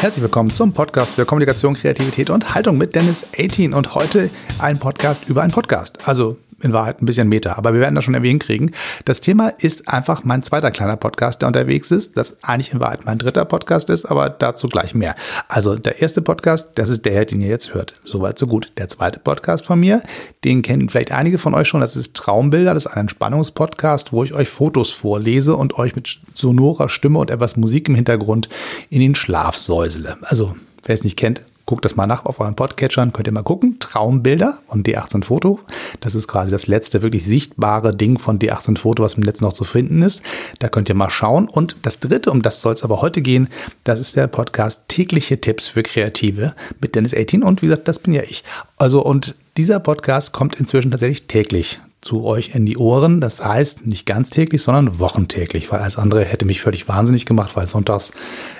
Herzlich 0.00 0.22
willkommen 0.22 0.48
zum 0.48 0.72
Podcast 0.72 1.16
für 1.16 1.26
Kommunikation, 1.26 1.74
Kreativität 1.74 2.30
und 2.30 2.54
Haltung 2.54 2.78
mit 2.78 2.94
Dennis 2.94 3.32
18 3.36 3.74
und 3.74 3.96
heute 3.96 4.30
ein 4.60 4.78
Podcast 4.78 5.28
über 5.28 5.42
einen 5.42 5.50
Podcast. 5.50 6.06
Also 6.06 6.36
in 6.62 6.72
Wahrheit 6.72 7.00
ein 7.00 7.06
bisschen 7.06 7.28
Meta, 7.28 7.56
aber 7.56 7.72
wir 7.72 7.80
werden 7.80 7.94
das 7.94 8.04
schon 8.04 8.14
erwähnen 8.14 8.38
kriegen. 8.38 8.72
Das 9.04 9.20
Thema 9.20 9.48
ist 9.48 9.88
einfach 9.88 10.24
mein 10.24 10.42
zweiter 10.42 10.70
kleiner 10.70 10.96
Podcast, 10.96 11.42
der 11.42 11.48
unterwegs 11.48 11.90
ist, 11.90 12.16
das 12.16 12.42
eigentlich 12.42 12.72
in 12.72 12.80
Wahrheit 12.80 13.04
mein 13.04 13.18
dritter 13.18 13.44
Podcast 13.44 13.90
ist, 13.90 14.06
aber 14.06 14.30
dazu 14.30 14.68
gleich 14.68 14.94
mehr. 14.94 15.14
Also 15.48 15.76
der 15.76 16.02
erste 16.02 16.22
Podcast, 16.22 16.72
das 16.74 16.90
ist 16.90 17.04
der, 17.04 17.24
den 17.24 17.40
ihr 17.40 17.48
jetzt 17.48 17.74
hört. 17.74 17.94
Soweit 18.04 18.38
so 18.38 18.46
gut. 18.46 18.72
Der 18.76 18.88
zweite 18.88 19.20
Podcast 19.20 19.66
von 19.66 19.80
mir, 19.80 20.02
den 20.44 20.62
kennen 20.62 20.88
vielleicht 20.88 21.12
einige 21.12 21.38
von 21.38 21.54
euch 21.54 21.68
schon, 21.68 21.80
das 21.80 21.96
ist 21.96 22.16
Traumbilder, 22.16 22.74
das 22.74 22.86
ist 22.86 22.92
ein 22.92 23.00
Entspannungspodcast, 23.00 24.12
wo 24.12 24.24
ich 24.24 24.34
euch 24.34 24.48
Fotos 24.48 24.90
vorlese 24.90 25.56
und 25.56 25.78
euch 25.78 25.94
mit 25.94 26.18
sonorer 26.34 26.88
Stimme 26.88 27.18
und 27.18 27.30
etwas 27.30 27.56
Musik 27.56 27.88
im 27.88 27.94
Hintergrund 27.94 28.48
in 28.90 29.00
den 29.00 29.14
Schlaf 29.14 29.58
säusele. 29.58 30.16
Also 30.22 30.54
Wer 30.88 30.94
es 30.94 31.04
nicht 31.04 31.18
kennt, 31.18 31.42
Guckt 31.68 31.84
das 31.84 31.96
mal 31.96 32.06
nach 32.06 32.24
auf 32.24 32.40
euren 32.40 32.56
Podcatchern, 32.56 33.12
könnt 33.12 33.28
ihr 33.28 33.32
mal 33.34 33.42
gucken. 33.42 33.76
Traumbilder 33.78 34.60
von 34.68 34.82
D18 34.82 35.22
Foto. 35.22 35.60
Das 36.00 36.14
ist 36.14 36.26
quasi 36.26 36.50
das 36.50 36.66
letzte 36.66 37.02
wirklich 37.02 37.26
sichtbare 37.26 37.94
Ding 37.94 38.18
von 38.18 38.38
D18 38.38 38.78
Foto, 38.78 39.02
was 39.02 39.14
im 39.14 39.22
Netz 39.22 39.42
noch 39.42 39.52
zu 39.52 39.64
finden 39.64 40.00
ist. 40.00 40.22
Da 40.60 40.70
könnt 40.70 40.88
ihr 40.88 40.94
mal 40.94 41.10
schauen. 41.10 41.46
Und 41.46 41.76
das 41.82 42.00
dritte, 42.00 42.30
um 42.30 42.40
das 42.40 42.62
soll 42.62 42.72
es 42.72 42.84
aber 42.84 43.02
heute 43.02 43.20
gehen, 43.20 43.50
das 43.84 44.00
ist 44.00 44.16
der 44.16 44.28
Podcast 44.28 44.88
Tägliche 44.88 45.42
Tipps 45.42 45.68
für 45.68 45.82
Kreative 45.82 46.54
mit 46.80 46.94
Dennis 46.94 47.14
18. 47.14 47.42
Und 47.42 47.60
wie 47.60 47.66
gesagt, 47.66 47.86
das 47.86 47.98
bin 47.98 48.14
ja 48.14 48.22
ich. 48.22 48.44
Also, 48.78 49.04
und 49.04 49.34
dieser 49.58 49.78
Podcast 49.78 50.32
kommt 50.32 50.54
inzwischen 50.54 50.90
tatsächlich 50.90 51.26
täglich 51.26 51.82
zu 52.00 52.24
euch 52.24 52.54
in 52.54 52.66
die 52.66 52.76
Ohren. 52.76 53.20
Das 53.20 53.44
heißt 53.44 53.86
nicht 53.86 54.06
ganz 54.06 54.30
täglich, 54.30 54.62
sondern 54.62 54.98
wochentäglich, 54.98 55.70
weil 55.72 55.80
alles 55.80 55.98
andere 55.98 56.24
hätte 56.24 56.44
mich 56.44 56.60
völlig 56.60 56.88
wahnsinnig 56.88 57.26
gemacht, 57.26 57.56
weil 57.56 57.66
sonntags 57.66 58.12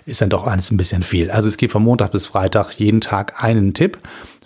ist 0.07 0.21
dann 0.21 0.31
doch 0.31 0.47
alles 0.47 0.71
ein 0.71 0.77
bisschen 0.77 1.03
viel. 1.03 1.31
Also 1.31 1.49
es 1.49 1.57
gibt 1.57 1.73
von 1.73 1.83
Montag 1.83 2.13
bis 2.13 2.27
Freitag 2.27 2.73
jeden 2.79 3.01
Tag 3.01 3.43
einen 3.43 3.75
Tipp 3.75 3.99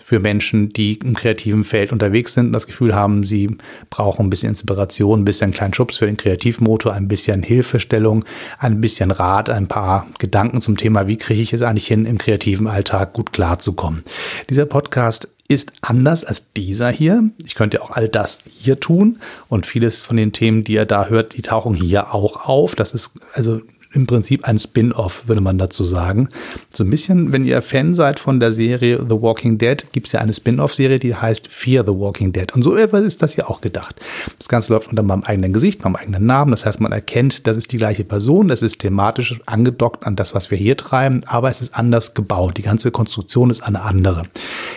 für 0.03 0.19
Menschen, 0.19 0.69
die 0.73 0.95
im 0.95 1.15
kreativen 1.15 1.63
Feld 1.63 1.93
unterwegs 1.93 2.33
sind 2.33 2.47
und 2.47 2.53
das 2.53 2.67
Gefühl 2.67 2.93
haben, 2.93 3.23
sie 3.23 3.55
brauchen 3.89 4.25
ein 4.25 4.29
bisschen 4.29 4.49
Inspiration, 4.49 5.21
ein 5.21 5.25
bisschen 5.25 5.51
kleinen 5.51 5.73
Schubs 5.73 5.97
für 5.97 6.05
den 6.05 6.17
Kreativmotor, 6.17 6.93
ein 6.93 7.07
bisschen 7.07 7.41
Hilfestellung, 7.41 8.25
ein 8.59 8.81
bisschen 8.81 9.11
Rat, 9.11 9.49
ein 9.49 9.67
paar 9.67 10.07
Gedanken 10.19 10.59
zum 10.59 10.75
Thema, 10.75 11.07
wie 11.07 11.15
kriege 11.15 11.41
ich 11.41 11.53
es 11.53 11.61
eigentlich 11.61 11.87
hin, 11.87 12.05
im 12.05 12.17
kreativen 12.17 12.67
Alltag 12.67 13.13
gut 13.13 13.31
klarzukommen. 13.31 14.03
Dieser 14.49 14.65
Podcast 14.65 15.32
ist 15.53 15.73
anders 15.81 16.23
als 16.23 16.51
dieser 16.53 16.89
hier. 16.89 17.29
Ich 17.45 17.55
könnte 17.55 17.81
auch 17.81 17.91
all 17.91 18.09
das 18.09 18.39
hier 18.49 18.79
tun 18.79 19.19
und 19.47 19.65
vieles 19.65 20.03
von 20.03 20.17
den 20.17 20.33
Themen, 20.33 20.63
die 20.63 20.73
ihr 20.73 20.85
da 20.85 21.07
hört, 21.07 21.35
die 21.37 21.41
tauchen 21.41 21.75
hier 21.75 22.13
auch 22.13 22.47
auf. 22.47 22.75
Das 22.75 22.93
ist 22.93 23.13
also 23.33 23.61
im 23.93 24.07
Prinzip 24.07 24.45
ein 24.45 24.59
Spin-off, 24.59 25.27
würde 25.27 25.41
man 25.41 25.57
dazu 25.57 25.83
sagen. 25.83 26.29
So 26.73 26.83
ein 26.83 26.89
bisschen, 26.89 27.31
wenn 27.31 27.45
ihr 27.45 27.61
Fan 27.61 27.93
seid 27.93 28.19
von 28.19 28.39
der 28.39 28.51
Serie 28.51 28.99
The 29.07 29.21
Walking 29.21 29.57
Dead, 29.57 29.85
gibt 29.91 30.07
es 30.07 30.13
ja 30.13 30.19
eine 30.19 30.33
Spin-off-Serie, 30.33 30.99
die 30.99 31.15
heißt 31.15 31.47
Fear 31.47 31.85
the 31.85 31.91
Walking 31.91 32.31
Dead. 32.33 32.53
Und 32.53 32.63
so 32.63 32.75
etwas 32.75 33.01
ist 33.01 33.21
das 33.21 33.35
ja 33.35 33.47
auch 33.47 33.61
gedacht. 33.61 33.99
Das 34.39 34.47
Ganze 34.47 34.73
läuft 34.73 34.89
unter 34.89 35.03
meinem 35.03 35.23
eigenen 35.23 35.53
Gesicht, 35.53 35.83
meinem 35.83 35.95
eigenen 35.95 36.25
Namen. 36.25 36.51
Das 36.51 36.65
heißt, 36.65 36.79
man 36.79 36.91
erkennt, 36.91 37.47
das 37.47 37.57
ist 37.57 37.71
die 37.71 37.77
gleiche 37.77 38.03
Person, 38.03 38.47
das 38.47 38.61
ist 38.61 38.79
thematisch 38.79 39.39
angedockt 39.45 40.05
an 40.05 40.15
das, 40.15 40.33
was 40.33 40.51
wir 40.51 40.57
hier 40.57 40.77
treiben, 40.77 41.21
aber 41.25 41.49
es 41.49 41.61
ist 41.61 41.75
anders 41.75 42.13
gebaut. 42.13 42.57
Die 42.57 42.61
ganze 42.63 42.91
Konstruktion 42.91 43.49
ist 43.49 43.61
eine 43.61 43.83
andere. 43.83 44.23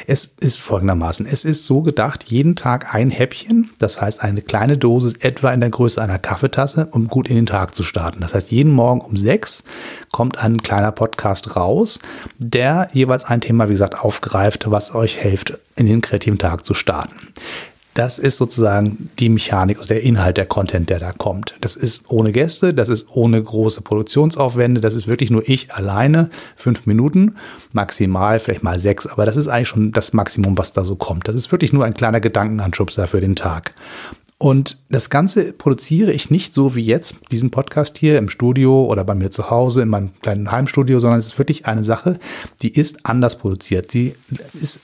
Es 0.07 0.25
ist 0.25 0.61
folgendermaßen, 0.61 1.27
es 1.27 1.45
ist 1.45 1.67
so 1.67 1.83
gedacht, 1.83 2.25
jeden 2.25 2.57
Tag 2.57 2.95
ein 2.95 3.11
Häppchen, 3.11 3.71
das 3.79 4.01
heißt 4.01 4.23
eine 4.23 4.43
kleine 4.43 4.79
Dosis 4.79 5.15
etwa 5.15 5.53
in 5.53 5.61
der 5.61 5.71
Größe 5.71 6.01
einer 6.01 6.19
Kaffeetasse, 6.19 6.89
um 6.93 7.09
gut 7.09 7.29
in 7.29 7.37
den 7.37 7.47
Tag 7.47 7.75
zu 7.75 7.83
starten. 7.83 8.21
Das 8.21 8.35
heißt, 8.35 8.51
jeden 8.51 8.73
Morgen 8.73 9.01
um 9.07 9.17
sechs 9.17 9.65
kommt 10.13 10.43
ein 10.43 10.63
kleiner 10.63 10.93
Podcast 10.93 11.57
raus, 11.57 12.01
der 12.39 12.89
jeweils 12.93 13.25
ein 13.25 13.41
Thema, 13.41 13.69
wie 13.69 13.73
gesagt, 13.73 14.03
aufgreift, 14.03 14.71
was 14.71 14.95
euch 14.95 15.17
hilft, 15.17 15.59
in 15.77 15.87
den 15.87 16.01
kreativen 16.01 16.39
Tag 16.39 16.67
zu 16.67 16.75
starten. 16.75 17.17
Das 17.97 18.19
ist 18.19 18.37
sozusagen 18.37 19.09
die 19.19 19.31
Mechanik, 19.31 19.79
also 19.79 19.89
der 19.89 20.03
Inhalt, 20.03 20.37
der 20.37 20.45
Content, 20.45 20.91
der 20.91 20.99
da 20.99 21.13
kommt. 21.13 21.55
Das 21.63 21.77
ist 21.77 22.11
ohne 22.11 22.31
Gäste, 22.31 22.75
das 22.75 22.91
ist 22.91 23.09
ohne 23.11 23.43
große 23.43 23.81
Produktionsaufwände, 23.81 24.83
das 24.83 24.95
ist 24.95 25.07
wirklich 25.07 25.31
nur 25.31 25.49
ich 25.49 25.73
alleine, 25.73 26.29
fünf 26.57 26.85
Minuten, 26.85 27.37
maximal 27.73 28.39
vielleicht 28.39 28.63
mal 28.63 28.79
sechs, 28.79 29.07
aber 29.07 29.25
das 29.25 29.39
ist 29.39 29.49
eigentlich 29.49 29.69
schon 29.69 29.93
das 29.93 30.13
Maximum, 30.13 30.59
was 30.59 30.75
da 30.75 30.85
so 30.85 30.95
kommt. 30.95 31.27
Das 31.27 31.35
ist 31.35 31.51
wirklich 31.51 31.73
nur 31.73 31.87
ein 31.87 31.95
kleiner 31.95 32.21
Gedankenanschubser 32.21 33.07
für 33.07 33.23
den 33.23 33.35
Tag. 33.35 33.73
Und 34.39 34.85
das 34.91 35.09
Ganze 35.09 35.53
produziere 35.55 36.13
ich 36.13 36.31
nicht 36.31 36.53
so 36.53 36.75
wie 36.75 36.85
jetzt, 36.85 37.17
diesen 37.31 37.51
Podcast 37.51 37.97
hier 37.97 38.19
im 38.19 38.29
Studio 38.29 38.85
oder 38.85 39.03
bei 39.03 39.15
mir 39.15 39.31
zu 39.31 39.51
Hause 39.51 39.81
in 39.83 39.89
meinem 39.89 40.11
kleinen 40.21 40.53
Heimstudio, 40.53 40.99
sondern 41.01 41.19
es 41.19 41.27
ist 41.27 41.39
wirklich 41.39 41.67
eine 41.67 41.85
Sache, 41.85 42.19
die 42.61 42.73
ist 42.73 43.07
anders 43.07 43.39
produziert. 43.39 43.91
Sie 43.91 44.15
ist 44.53 44.81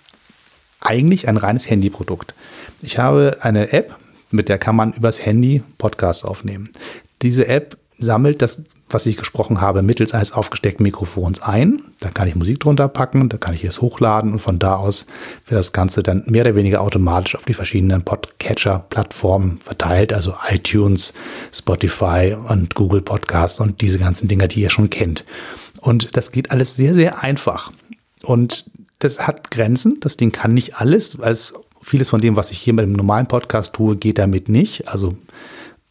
eigentlich 0.81 1.29
ein 1.29 1.37
reines 1.37 1.69
Handyprodukt. 1.69 2.35
Ich 2.81 2.99
habe 2.99 3.39
eine 3.41 3.73
App, 3.73 3.97
mit 4.31 4.49
der 4.49 4.57
kann 4.57 4.75
man 4.75 4.95
übers 4.95 5.25
Handy 5.25 5.63
Podcasts 5.77 6.25
aufnehmen. 6.25 6.71
Diese 7.21 7.47
App 7.47 7.77
sammelt 8.03 8.43
das, 8.43 8.63
was 8.91 9.07
ich 9.07 9.17
gesprochen 9.17 9.61
habe, 9.61 9.83
mittels 9.83 10.13
eines 10.13 10.33
aufgesteckten 10.33 10.83
Mikrofons 10.83 11.41
ein. 11.41 11.83
Da 12.01 12.11
kann 12.11 12.29
ich 12.29 12.35
Musik 12.35 12.61
drunter 12.61 12.89
packen, 12.89 13.29
da 13.29 13.39
kann 13.39 13.55
ich 13.55 13.65
es 13.65 13.81
hochladen 13.81 14.33
und 14.33 14.39
von 14.39 14.59
da 14.59 14.77
aus 14.77 15.07
wird 15.47 15.59
das 15.59 15.73
Ganze 15.73 16.03
dann 16.03 16.25
mehr 16.27 16.43
oder 16.43 16.55
weniger 16.55 16.81
automatisch 16.81 17.37
auf 17.37 17.45
die 17.45 17.55
verschiedenen 17.55 18.05
Podcatcher-Plattformen 18.05 19.61
verteilt, 19.65 20.13
also 20.13 20.35
iTunes, 20.51 21.15
Spotify 21.53 22.37
und 22.49 22.75
Google 22.75 23.03
Podcast 23.03 23.61
und 23.61 23.81
diese 23.81 23.99
ganzen 23.99 24.29
Dinger, 24.29 24.49
die 24.49 24.61
ihr 24.61 24.71
schon 24.71 24.91
kennt. 24.91 25.25
Und 25.81 26.17
das 26.17 26.33
geht 26.33 26.51
alles 26.51 26.77
sehr, 26.77 26.95
sehr 26.95 27.23
einfach. 27.23 27.73
Und 28.23 28.67
das 28.99 29.21
hat 29.21 29.51
Grenzen. 29.51 29.99
Das 30.01 30.17
Ding 30.17 30.33
kann 30.33 30.55
nicht 30.55 30.77
alles, 30.77 31.19
weil 31.19 31.37
vieles 31.83 32.11
von 32.11 32.21
dem, 32.21 32.37
was 32.37 32.51
ich 32.51 32.59
hier 32.59 32.73
mit 32.73 32.85
dem 32.85 32.93
normalen 32.93 33.27
Podcast 33.27 33.75
tue, 33.75 33.97
geht 33.97 34.19
damit 34.19 34.49
nicht. 34.49 34.89
Also 34.89 35.17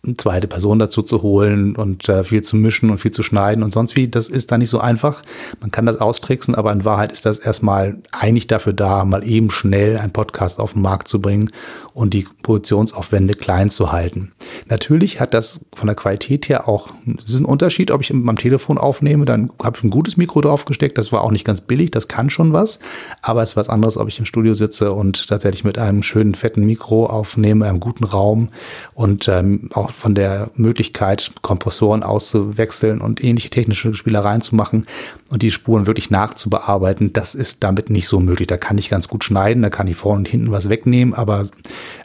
eine 0.03 0.17
zweite 0.17 0.47
Person 0.47 0.79
dazu 0.79 1.03
zu 1.03 1.22
holen 1.22 1.75
und 1.75 2.09
äh, 2.09 2.23
viel 2.23 2.41
zu 2.41 2.56
mischen 2.56 2.89
und 2.89 2.97
viel 2.97 3.12
zu 3.12 3.22
schneiden 3.22 3.63
und 3.63 3.72
sonst 3.72 3.95
wie. 3.95 4.07
Das 4.07 4.29
ist 4.29 4.51
da 4.51 4.57
nicht 4.57 4.69
so 4.69 4.79
einfach. 4.79 5.22
Man 5.59 5.69
kann 5.69 5.85
das 5.85 6.01
austricksen, 6.01 6.56
aber 6.56 6.72
in 6.72 6.85
Wahrheit 6.85 7.12
ist 7.12 7.28
das 7.28 7.38
erstmal 7.38 7.97
eigentlich 8.12 8.47
dafür 8.47 8.73
da, 8.73 9.06
mal 9.06 9.23
eben 9.23 9.51
schnell 9.51 9.97
einen 9.97 10.12
Podcast 10.12 10.59
auf 10.59 10.73
den 10.73 10.81
Markt 10.81 11.07
zu 11.07 11.22
bringen 11.22 11.50
und 11.94 12.16
die 12.16 12.25
Produktionsaufwände 12.41 13.35
klein 13.35 13.69
zu 13.69 13.91
halten. 13.91 14.31
Natürlich 14.69 15.19
hat 15.19 15.35
das 15.35 15.66
von 15.75 15.85
der 15.85 15.95
Qualität 15.95 16.50
her 16.50 16.68
auch 16.68 16.89
ein 17.06 17.45
Unterschied, 17.45 17.91
ob 17.91 18.01
ich 18.01 18.12
mit 18.12 18.23
meinem 18.23 18.38
Telefon 18.38 18.79
aufnehme, 18.79 19.25
dann 19.25 19.51
habe 19.62 19.78
ich 19.78 19.83
ein 19.83 19.91
gutes 19.91 20.18
Mikro 20.18 20.41
drauf 20.41 20.66
gesteckt. 20.66 20.97
Das 20.97 21.12
war 21.12 21.22
auch 21.22 21.31
nicht 21.31 21.45
ganz 21.45 21.62
billig, 21.62 21.91
das 21.91 22.07
kann 22.07 22.31
schon 22.31 22.53
was, 22.53 22.79
aber 23.22 23.44
es 23.44 23.50
ist 23.50 23.57
was 23.57 23.69
anderes, 23.69 23.97
ob 23.97 24.07
ich 24.07 24.18
im 24.18 24.25
Studio 24.25 24.56
sitze 24.56 24.94
und 24.94 25.28
tatsächlich 25.28 25.63
mit 25.63 25.78
einem 25.78 26.01
schönen 26.01 26.33
fetten 26.33 26.66
Mikro 26.66 27.06
aufnehme, 27.06 27.68
einem 27.68 27.79
guten 27.79 28.03
Raum 28.03 28.50
und 28.95 29.28
ähm, 29.28 29.69
auch 29.73 29.91
von 29.91 30.16
der 30.16 30.50
Möglichkeit, 30.56 31.31
Kompressoren 31.41 32.03
auszuwechseln 32.03 33.02
und 33.02 33.24
ähnliche 33.24 33.50
technische 33.50 33.94
Spielereien 33.94 34.41
zu 34.41 34.56
machen 34.56 34.85
und 35.29 35.41
die 35.41 35.52
Spuren 35.52 35.88
wirklich 35.88 36.09
nachzubearbeiten, 36.09 37.13
das 37.13 37.35
ist 37.35 37.63
damit 37.63 37.90
nicht 37.90 38.07
so 38.07 38.19
möglich. 38.19 38.47
Da 38.47 38.57
kann 38.57 38.78
ich 38.78 38.90
ganz 38.90 39.07
gut 39.07 39.24
schneiden, 39.24 39.63
da 39.63 39.69
kann 39.69 39.88
ich 39.88 39.96
vorne 39.96 40.19
und 40.19 40.28
hinten 40.28 40.51
was 40.51 40.69
wegnehmen, 40.69 41.13
aber 41.13 41.47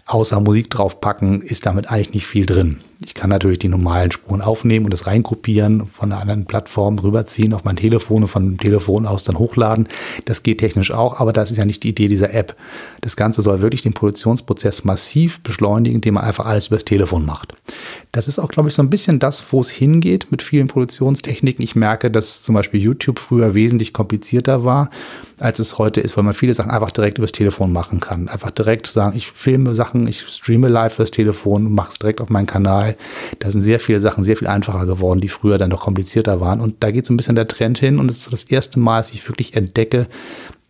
außer 0.06 0.40
Musik 0.40 0.70
draufpacken 0.70 1.42
ist 1.42 1.66
damit 1.66 1.90
eigentlich 1.90 2.14
nicht 2.14 2.26
viel 2.26 2.46
drin. 2.46 2.78
Ich 3.04 3.14
kann 3.14 3.28
natürlich 3.28 3.58
die 3.58 3.68
normalen 3.68 4.10
Spuren 4.10 4.40
aufnehmen 4.40 4.86
und 4.86 4.92
das 4.92 5.06
reinkopieren, 5.06 5.86
von 5.86 6.10
einer 6.10 6.20
anderen 6.20 6.46
Plattform 6.46 6.98
rüberziehen 6.98 7.52
auf 7.52 7.64
mein 7.64 7.76
Telefon 7.76 8.22
und 8.22 8.28
von 8.28 8.44
dem 8.44 8.58
Telefon 8.58 9.06
aus 9.06 9.24
dann 9.24 9.38
hochladen. 9.38 9.86
Das 10.24 10.42
geht 10.42 10.58
technisch 10.58 10.92
auch, 10.92 11.20
aber 11.20 11.34
das 11.34 11.50
ist 11.50 11.58
ja 11.58 11.66
nicht 11.66 11.82
die 11.82 11.90
Idee 11.90 12.08
dieser 12.08 12.32
App. 12.32 12.56
Das 13.02 13.16
Ganze 13.16 13.42
soll 13.42 13.60
wirklich 13.60 13.82
den 13.82 13.92
Produktionsprozess 13.92 14.84
massiv 14.84 15.40
beschleunigen, 15.40 15.96
indem 15.96 16.14
man 16.14 16.24
einfach 16.24 16.46
alles 16.46 16.68
übers 16.68 16.84
Telefon 16.84 17.26
macht. 17.26 17.52
Das 18.12 18.28
ist 18.28 18.38
auch, 18.38 18.48
glaube 18.48 18.70
ich, 18.70 18.74
so 18.74 18.82
ein 18.82 18.88
bisschen 18.88 19.18
das, 19.18 19.52
wo 19.52 19.60
es 19.60 19.68
hingeht 19.68 20.28
mit 20.30 20.40
vielen 20.40 20.68
Produktionstechniken. 20.68 21.62
Ich 21.62 21.76
merke, 21.76 22.10
dass 22.10 22.40
zum 22.40 22.54
Beispiel 22.54 22.80
YouTube 22.80 23.18
früher 23.18 23.52
wesentlich 23.54 23.92
komplizierter 23.92 24.64
war, 24.64 24.88
als 25.38 25.58
es 25.58 25.76
heute 25.76 26.00
ist, 26.00 26.16
weil 26.16 26.24
man 26.24 26.32
viele 26.32 26.54
Sachen 26.54 26.70
einfach 26.70 26.90
direkt 26.90 27.18
übers 27.18 27.32
Telefon 27.32 27.72
machen 27.72 28.00
kann. 28.00 28.28
Einfach 28.28 28.50
direkt 28.50 28.86
sagen, 28.86 29.14
ich 29.14 29.30
filme 29.30 29.74
Sachen, 29.74 30.06
ich 30.06 30.26
streame 30.28 30.68
live 30.68 30.94
übers 30.94 31.10
Telefon 31.10 31.66
mache 31.76 31.90
es 31.90 31.98
direkt 31.98 32.20
auf 32.20 32.30
meinen 32.30 32.46
Kanal. 32.46 32.85
Da 33.38 33.50
sind 33.50 33.62
sehr 33.62 33.80
viele 33.80 34.00
Sachen 34.00 34.22
sehr 34.22 34.36
viel 34.36 34.48
einfacher 34.48 34.86
geworden, 34.86 35.20
die 35.20 35.28
früher 35.28 35.58
dann 35.58 35.70
noch 35.70 35.80
komplizierter 35.80 36.40
waren. 36.40 36.60
Und 36.60 36.82
da 36.82 36.90
geht 36.90 37.06
so 37.06 37.12
ein 37.12 37.16
bisschen 37.16 37.34
der 37.34 37.48
Trend 37.48 37.78
hin. 37.78 37.98
Und 37.98 38.10
es 38.10 38.18
ist 38.18 38.32
das 38.32 38.44
erste 38.44 38.78
Mal, 38.78 38.98
dass 39.00 39.10
ich 39.12 39.26
wirklich 39.28 39.54
entdecke, 39.54 40.06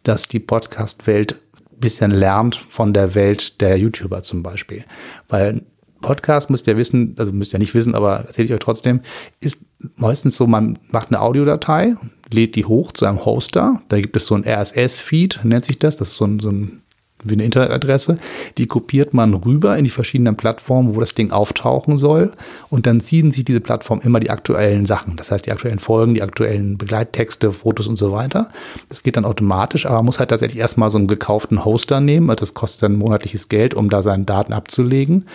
dass 0.02 0.28
die 0.28 0.40
Podcast-Welt 0.40 1.36
bisschen 1.78 2.10
lernt 2.10 2.56
von 2.56 2.92
der 2.92 3.14
Welt 3.14 3.60
der 3.60 3.76
YouTuber 3.78 4.22
zum 4.22 4.42
Beispiel. 4.42 4.84
Weil 5.28 5.62
Podcast 6.00 6.50
müsst 6.50 6.66
ihr 6.66 6.76
wissen, 6.76 7.14
also 7.18 7.32
müsst 7.32 7.52
ihr 7.52 7.58
nicht 7.58 7.74
wissen, 7.74 7.94
aber 7.94 8.24
erzähle 8.26 8.46
ich 8.46 8.52
euch 8.52 8.60
trotzdem, 8.60 9.00
ist 9.40 9.64
meistens 9.96 10.36
so, 10.36 10.46
man 10.46 10.78
macht 10.88 11.08
eine 11.08 11.20
Audiodatei, 11.20 11.96
lädt 12.30 12.54
die 12.54 12.64
hoch 12.64 12.92
zu 12.92 13.06
einem 13.06 13.24
Hoster, 13.24 13.80
da 13.88 14.00
gibt 14.00 14.16
es 14.16 14.26
so 14.26 14.34
ein 14.34 14.44
RSS-Feed, 14.46 15.40
nennt 15.44 15.64
sich 15.64 15.78
das, 15.78 15.96
das 15.96 16.10
ist 16.10 16.16
so 16.16 16.26
ein, 16.26 16.40
so 16.40 16.50
ein 16.50 16.82
wie 17.28 17.34
eine 17.34 17.44
Internetadresse. 17.44 18.18
Die 18.58 18.66
kopiert 18.66 19.14
man 19.14 19.34
rüber 19.34 19.76
in 19.76 19.84
die 19.84 19.90
verschiedenen 19.90 20.36
Plattformen, 20.36 20.94
wo 20.94 21.00
das 21.00 21.14
Ding 21.14 21.30
auftauchen 21.30 21.98
soll. 21.98 22.32
Und 22.70 22.86
dann 22.86 23.00
ziehen 23.00 23.30
sich 23.30 23.44
diese 23.44 23.60
Plattformen 23.60 24.02
immer 24.02 24.20
die 24.20 24.30
aktuellen 24.30 24.86
Sachen. 24.86 25.16
Das 25.16 25.30
heißt, 25.30 25.46
die 25.46 25.52
aktuellen 25.52 25.78
Folgen, 25.78 26.14
die 26.14 26.22
aktuellen 26.22 26.78
Begleittexte, 26.78 27.52
Fotos 27.52 27.86
und 27.86 27.96
so 27.96 28.12
weiter. 28.12 28.50
Das 28.88 29.02
geht 29.02 29.16
dann 29.16 29.24
automatisch, 29.24 29.86
aber 29.86 29.96
man 29.96 30.06
muss 30.06 30.18
halt 30.18 30.30
tatsächlich 30.30 30.60
erstmal 30.60 30.90
so 30.90 30.98
einen 30.98 31.06
gekauften 31.06 31.64
Hoster 31.64 32.00
nehmen. 32.00 32.34
Das 32.36 32.54
kostet 32.54 32.84
dann 32.84 32.96
monatliches 32.96 33.48
Geld, 33.48 33.74
um 33.74 33.90
da 33.90 34.02
seine 34.02 34.24
Daten 34.24 34.52
abzulegen. 34.52 35.26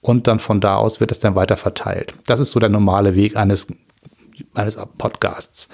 Und 0.00 0.26
dann 0.26 0.38
von 0.38 0.60
da 0.60 0.76
aus 0.76 1.00
wird 1.00 1.12
es 1.12 1.18
dann 1.18 1.34
weiter 1.34 1.56
verteilt. 1.56 2.14
Das 2.26 2.40
ist 2.40 2.52
so 2.52 2.60
der 2.60 2.70
normale 2.70 3.14
Weg 3.14 3.36
eines 3.36 3.68
eines 4.54 4.78
Podcasts. 4.98 5.68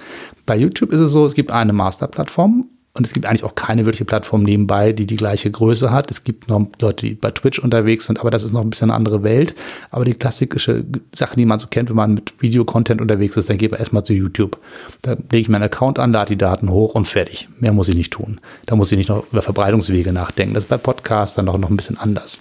Bei 0.45 0.57
YouTube 0.57 0.93
ist 0.93 1.01
es 1.01 1.13
so, 1.13 1.25
es 1.25 1.35
gibt 1.35 1.51
eine 1.53 1.73
Masterplattform 1.73 2.69
und 2.97 3.07
es 3.07 3.13
gibt 3.13 3.27
eigentlich 3.27 3.45
auch 3.45 3.55
keine 3.55 3.85
wirkliche 3.85 4.05
Plattform 4.05 4.43
nebenbei, 4.43 4.93
die 4.93 5.07
die 5.07 5.17
gleiche 5.17 5.51
Größe 5.51 5.91
hat. 5.91 6.11
Es 6.11 6.25
gibt 6.25 6.49
noch 6.49 6.67
Leute, 6.81 7.07
die 7.07 7.15
bei 7.15 7.31
Twitch 7.31 7.59
unterwegs 7.59 8.07
sind, 8.07 8.21
aber 8.21 8.31
das 8.31 8.43
ist 8.43 8.53
noch 8.53 8.63
ein 8.63 8.71
bisschen 8.71 8.91
eine 8.91 8.97
andere 8.97 9.23
Welt. 9.23 9.55
Aber 9.91 10.05
die 10.05 10.15
klassische 10.15 10.85
Sache, 11.15 11.37
die 11.37 11.47
man 11.47 11.59
so 11.59 11.67
kennt, 11.67 11.91
wenn 11.91 11.97
man 11.97 12.15
mit 12.15 12.35
Videocontent 12.41 13.01
unterwegs 13.01 13.37
ist, 13.37 13.51
dann 13.51 13.59
geht 13.59 13.71
man 13.71 13.81
erstmal 13.81 14.05
zu 14.05 14.13
YouTube. 14.13 14.59
Da 15.03 15.13
lege 15.13 15.39
ich 15.39 15.49
meinen 15.49 15.65
Account 15.65 15.99
an, 15.99 16.13
lade 16.13 16.31
die 16.31 16.39
Daten 16.39 16.71
hoch 16.71 16.95
und 16.95 17.07
fertig. 17.07 17.49
Mehr 17.61 17.73
muss 17.73 17.89
ich 17.89 17.97
nicht 17.97 18.13
tun. 18.13 18.41
Da 18.67 18.77
muss 18.77 18.91
ich 18.93 18.99
nicht 18.99 19.09
noch 19.09 19.25
über 19.31 19.43
Verbreitungswege 19.43 20.13
nachdenken. 20.13 20.55
Das 20.55 20.65
ist 20.65 20.71
bei 20.71 20.79
Podcasts 20.79 21.37
dann 21.37 21.45
noch, 21.45 21.59
noch 21.59 21.71
ein 21.71 21.77
bisschen 21.77 21.99
anders. 21.99 22.41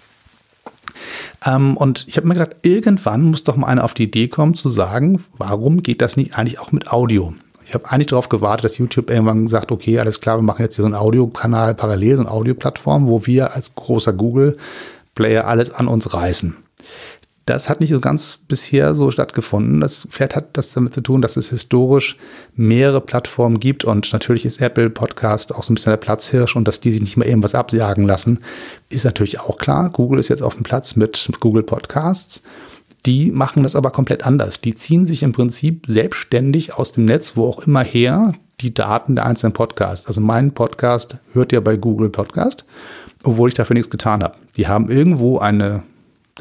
Ähm, 1.45 1.75
und 1.77 2.05
ich 2.07 2.17
habe 2.17 2.27
mir 2.27 2.35
gedacht, 2.35 2.55
irgendwann 2.61 3.23
muss 3.23 3.43
doch 3.43 3.55
mal 3.55 3.67
einer 3.67 3.83
auf 3.83 3.93
die 3.93 4.03
Idee 4.03 4.27
kommen 4.27 4.53
zu 4.53 4.69
sagen, 4.69 5.21
warum 5.37 5.83
geht 5.83 6.01
das 6.01 6.17
nicht 6.17 6.37
eigentlich 6.37 6.59
auch 6.59 6.71
mit 6.71 6.91
Audio? 6.91 7.33
Ich 7.65 7.73
habe 7.73 7.89
eigentlich 7.89 8.07
darauf 8.07 8.29
gewartet, 8.29 8.65
dass 8.65 8.77
YouTube 8.77 9.09
irgendwann 9.09 9.47
sagt, 9.47 9.71
okay, 9.71 10.00
alles 10.00 10.21
klar, 10.21 10.38
wir 10.38 10.44
machen 10.44 10.62
jetzt 10.62 10.75
hier 10.75 10.83
so 10.83 10.88
einen 10.88 10.95
Audiokanal 10.95 11.73
parallel, 11.73 12.17
so 12.17 12.21
eine 12.21 12.31
Audioplattform, 12.31 13.07
wo 13.07 13.25
wir 13.25 13.53
als 13.53 13.73
großer 13.75 14.13
Google-Player 14.13 15.45
alles 15.47 15.71
an 15.71 15.88
uns 15.88 16.13
reißen. 16.13 16.56
Das 17.47 17.69
hat 17.69 17.79
nicht 17.79 17.91
so 17.91 18.00
ganz 18.00 18.39
bisher 18.47 18.95
so 18.95 19.12
stattgefunden. 19.12 19.79
Das 19.79 20.07
vielleicht 20.09 20.35
hat 20.35 20.57
das 20.57 20.71
damit 20.71 20.95
zu 20.95 21.01
tun, 21.01 21.21
dass 21.21 21.38
es 21.38 21.50
historisch 21.50 22.17
mehrere 22.56 23.01
Plattformen 23.01 23.59
gibt 23.59 23.83
und 23.83 24.12
natürlich 24.13 24.45
ist 24.45 24.62
Apple 24.62 24.89
Podcast 24.89 25.53
auch 25.53 25.63
so 25.63 25.71
ein 25.71 25.75
bisschen 25.75 25.91
der 25.91 25.97
Platzhirsch 25.97 26.56
und 26.56 26.67
dass 26.67 26.79
die 26.79 26.91
sich 26.91 27.01
nicht 27.01 27.17
mehr 27.17 27.27
irgendwas 27.27 27.53
abjagen 27.53 28.07
lassen, 28.07 28.39
ist 28.89 29.06
natürlich 29.06 29.39
auch 29.39 29.59
klar. 29.59 29.91
Google 29.91 30.19
ist 30.19 30.29
jetzt 30.29 30.41
auf 30.41 30.56
dem 30.56 30.63
Platz 30.63 30.95
mit 30.95 31.29
Google 31.39 31.63
Podcasts. 31.63 32.41
Die 33.05 33.31
machen 33.31 33.63
das 33.63 33.75
aber 33.75 33.91
komplett 33.91 34.25
anders. 34.25 34.61
Die 34.61 34.73
ziehen 34.73 35.05
sich 35.05 35.21
im 35.21 35.31
Prinzip 35.31 35.85
selbstständig 35.85 36.73
aus 36.73 36.91
dem 36.91 37.05
Netz, 37.05 37.37
wo 37.37 37.47
auch 37.47 37.65
immer 37.67 37.83
her, 37.83 38.33
die 38.61 38.73
Daten 38.73 39.15
der 39.15 39.25
einzelnen 39.25 39.53
Podcasts. 39.53 40.07
Also 40.07 40.21
mein 40.21 40.53
Podcast 40.53 41.17
hört 41.33 41.51
ja 41.51 41.59
bei 41.59 41.77
Google 41.77 42.09
Podcast, 42.09 42.65
obwohl 43.23 43.49
ich 43.49 43.55
dafür 43.55 43.75
nichts 43.75 43.89
getan 43.89 44.23
habe. 44.23 44.35
Die 44.57 44.67
haben 44.67 44.89
irgendwo 44.89 45.37
eine 45.39 45.83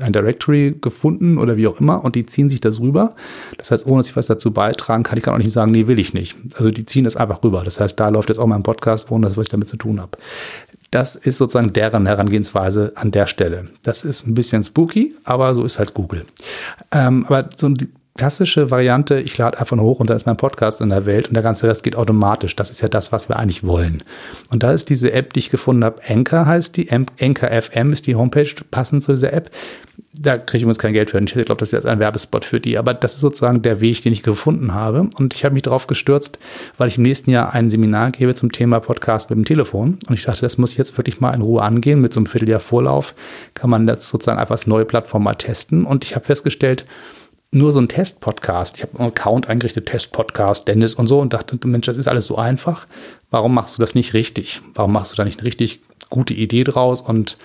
ein 0.01 0.13
Directory 0.13 0.77
gefunden 0.81 1.39
oder 1.39 1.57
wie 1.57 1.69
auch 1.69 1.81
immer 1.81 2.05
und 2.05 2.17
die 2.17 2.27
ziehen 2.27 2.51
sich 2.51 2.61
das 2.61 2.81
rüber. 2.81 3.15
Das 3.59 3.71
heißt, 3.71 3.87
ohne 3.87 3.99
dass 3.99 4.09
ich 4.09 4.17
was 4.17 4.27
dazu 4.27 4.51
beitragen 4.51 5.05
kann, 5.05 5.17
ich 5.19 5.25
kann 5.25 5.35
auch 5.35 5.39
nicht 5.39 5.53
sagen, 5.53 5.71
nee, 5.71 5.87
will 5.87 6.01
ich 6.01 6.13
nicht. 6.15 6.37
Also 6.57 6.73
die 6.73 6.85
ziehen 6.85 7.05
das 7.05 7.17
einfach 7.17 7.45
rüber. 7.45 7.63
Das 7.65 7.79
heißt, 7.79 7.99
da 8.01 8.09
läuft 8.09 8.29
jetzt 8.29 8.39
auch 8.39 8.47
mein 8.49 8.65
Podcast, 8.65 9.13
ohne 9.13 9.29
dass 9.29 9.39
ich 9.39 9.49
damit 9.49 9.69
zu 9.69 9.77
tun 9.77 10.01
habe. 10.01 10.19
Das 10.95 11.17
ist 11.17 11.39
sozusagen 11.39 11.73
deren 11.73 12.07
Herangehensweise 12.07 12.93
an 12.95 13.11
der 13.11 13.27
Stelle. 13.27 13.65
Das 13.83 14.05
ist 14.05 14.29
ein 14.29 14.35
bisschen 14.35 14.63
spooky, 14.63 15.17
aber 15.25 15.53
so 15.57 15.65
ist 15.65 15.81
halt 15.81 15.93
Google. 15.93 16.25
Ähm, 16.93 17.27
aber 17.27 17.51
so 17.57 17.69
die 17.69 17.89
klassische 18.17 18.71
Variante, 18.71 19.19
ich 19.19 19.37
lade 19.37 19.59
einfach 19.59 19.75
nur 19.75 19.87
hoch 19.87 19.99
und 19.99 20.09
da 20.09 20.15
ist 20.15 20.25
mein 20.25 20.37
Podcast 20.37 20.81
in 20.81 20.91
der 20.91 21.05
Welt 21.05 21.27
und 21.27 21.35
der 21.35 21.43
ganze 21.43 21.67
Rest 21.67 21.83
geht 21.83 21.97
automatisch. 21.97 22.55
Das 22.55 22.71
ist 22.71 22.81
ja 22.81 22.87
das, 22.87 23.11
was 23.11 23.29
wir 23.29 23.41
eigentlich 23.41 23.67
wollen. 23.67 24.05
Und 24.51 24.63
da 24.63 24.71
ist 24.71 24.89
diese 24.89 25.13
App, 25.13 25.33
die 25.33 25.41
ich 25.41 25.51
gefunden 25.51 25.85
habe, 25.85 26.01
Anchor 26.07 26.47
heißt 26.47 26.77
die, 26.77 26.89
Anchor 26.93 27.51
FM 27.51 27.93
ist 27.93 28.07
die 28.07 28.15
Homepage 28.15 28.55
passend 28.71 29.03
zu 29.03 29.15
dieser 29.15 29.33
App. 29.33 29.51
Da 30.17 30.39
kriege 30.39 30.59
ich 30.59 30.63
übrigens 30.63 30.79
kein 30.79 30.93
Geld 30.93 31.11
für. 31.11 31.19
Ich 31.19 31.33
glaube, 31.33 31.57
das 31.57 31.69
ist 31.69 31.73
jetzt 31.73 31.87
ein 31.87 31.99
Werbespot 31.99 32.45
für 32.45 32.61
die. 32.61 32.79
Aber 32.79 32.95
das 32.95 33.15
ist 33.15 33.21
sozusagen 33.21 33.63
der 33.63 33.81
Weg, 33.81 34.03
den 34.03 34.13
ich 34.13 34.23
gefunden 34.23 34.73
habe. 34.73 35.09
Und 35.17 35.35
ich 35.35 35.45
habe 35.45 35.55
mich 35.55 35.63
darauf 35.63 35.89
gestürzt, 35.89 36.39
weil 36.79 36.87
ich 36.87 36.99
im 36.99 37.03
nächsten 37.03 37.31
Jahr 37.31 37.53
ein 37.53 37.69
Seminar 37.69 38.13
gebe 38.13 38.35
zum 38.35 38.53
Thema 38.53 38.79
Podcast 38.79 39.31
mit 39.31 39.39
dem 39.39 39.45
Telefon. 39.45 39.99
Und 40.07 40.15
ich 40.15 40.25
dachte, 40.25 40.43
das 40.43 40.57
muss 40.57 40.73
ich 40.73 40.79
jetzt 40.79 40.97
wirklich 40.97 41.21
mal 41.21 41.33
in 41.33 41.43
Ruhe 41.43 41.63
angehen. 41.63 42.01
Mit 42.01 42.13
so 42.13 42.21
einem 42.21 42.27
Vierteljahr 42.27 42.61
Vorlauf 42.61 43.15
kann 43.55 43.71
man 43.71 43.89
das 43.89 44.09
sozusagen 44.09 44.39
einfach 44.39 44.53
als 44.53 44.69
neue 44.69 44.85
Plattform 44.85 45.25
mal 45.25 45.35
testen. 45.35 45.85
Und 45.85 46.05
ich 46.05 46.15
habe 46.15 46.25
festgestellt, 46.25 46.85
nur 47.51 47.73
so 47.73 47.81
ein 47.81 47.89
Test-Podcast. 47.89 48.77
Ich 48.77 48.83
habe 48.83 48.99
einen 48.99 49.09
Account 49.09 49.49
eingerichtet, 49.49 49.87
Test-Podcast, 49.87 50.69
Dennis 50.69 50.95
und 50.95 51.07
so 51.07 51.21
und 51.21 51.33
dachte, 51.33 51.59
Mensch, 51.67 51.87
das 51.87 51.97
ist 51.97 52.09
alles 52.09 52.27
so 52.27 52.37
einfach. 52.37 52.87
Warum 53.31 53.55
machst 53.55 53.77
du 53.77 53.81
das 53.81 53.95
nicht 53.95 54.15
richtig? 54.15 54.61
Warum 54.75 54.93
machst 54.93 55.13
du 55.13 55.17
da 55.17 55.25
nicht 55.25 55.39
eine 55.39 55.47
richtig 55.47 55.81
gute 56.11 56.35
Idee 56.35 56.65
draus 56.65 57.01
und 57.01 57.39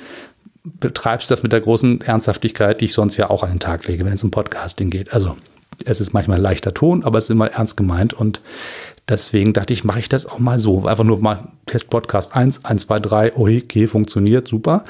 betreibst 0.63 1.31
das 1.31 1.43
mit 1.43 1.53
der 1.53 1.61
großen 1.61 2.01
Ernsthaftigkeit, 2.01 2.81
die 2.81 2.85
ich 2.85 2.93
sonst 2.93 3.17
ja 3.17 3.29
auch 3.29 3.43
an 3.43 3.51
den 3.51 3.59
Tag 3.59 3.87
lege, 3.87 4.05
wenn 4.05 4.13
es 4.13 4.23
um 4.23 4.31
Podcasting 4.31 4.89
geht? 4.89 5.13
Also, 5.13 5.35
es 5.85 6.01
ist 6.01 6.13
manchmal 6.13 6.39
leichter 6.39 6.73
Ton, 6.73 7.03
aber 7.03 7.17
es 7.17 7.25
ist 7.25 7.29
immer 7.29 7.51
ernst 7.51 7.77
gemeint 7.77 8.13
und 8.13 8.41
deswegen 9.07 9.53
dachte 9.53 9.71
ich, 9.71 9.83
mache 9.83 9.99
ich 9.99 10.09
das 10.09 10.25
auch 10.25 10.39
mal 10.39 10.59
so. 10.59 10.85
Einfach 10.85 11.05
nur 11.05 11.19
mal 11.19 11.49
Test-Podcast 11.67 12.35
1, 12.35 12.65
1, 12.65 12.81
2, 12.87 12.99
3, 12.99 13.35
okay, 13.35 13.87
funktioniert, 13.87 14.47
super 14.47 14.83